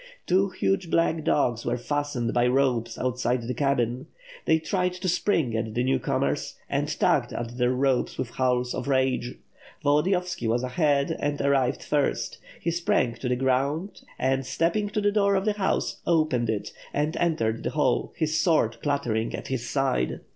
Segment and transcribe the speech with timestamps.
[0.25, 4.07] Two huge black dogs were fastened by ropes outside the cabin.
[4.45, 8.73] They tried to spring at the new comers, and tugged at their opes with howls
[8.73, 9.35] of rage.
[9.83, 12.39] Volo diyovski was ahead and arrived first.
[12.59, 16.73] He sprang to the ground and, stepping to the door of the house, opened it,
[16.91, 20.21] and entered the hall, his sword clattering at his side.